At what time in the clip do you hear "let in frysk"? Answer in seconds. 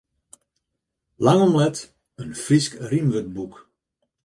1.61-2.73